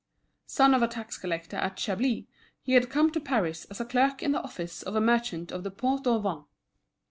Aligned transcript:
Son 0.47 0.73
of 0.73 0.81
a 0.81 0.87
tax 0.87 1.19
collector 1.19 1.57
at 1.57 1.77
Chablis, 1.77 2.25
he 2.63 2.73
had 2.73 2.89
come 2.89 3.11
to 3.11 3.19
Paris 3.19 3.65
as 3.65 3.79
a 3.79 3.85
clerk 3.85 4.23
in 4.23 4.31
the 4.31 4.41
office 4.41 4.81
of 4.81 4.95
a 4.95 4.99
merchant 4.99 5.51
of 5.51 5.63
the 5.63 5.69
Port 5.69 6.07
aux 6.07 6.17
Vins. 6.17 6.45